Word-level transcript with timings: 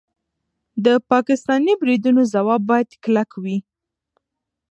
د 0.85 0.87
پاکستاني 1.11 1.73
بریدونو 1.81 2.21
ځواب 2.33 2.61
باید 2.71 2.89
کلک 3.03 3.29
وي. 3.43 3.57